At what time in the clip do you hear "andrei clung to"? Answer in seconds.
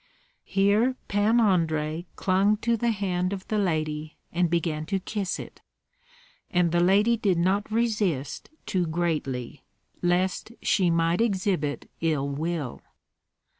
1.39-2.75